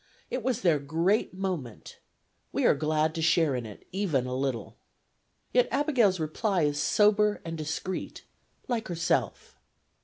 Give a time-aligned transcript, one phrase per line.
[0.31, 1.99] It was their great moment;
[2.51, 4.75] we are glad to share in it, even a little.
[5.53, 8.23] Yet Abigail's reply is sober and discreet,
[8.67, 9.59] like herself.